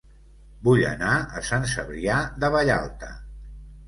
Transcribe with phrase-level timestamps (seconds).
[0.67, 2.15] Vull anar a Sant Cebrià
[2.45, 3.11] de Vallalta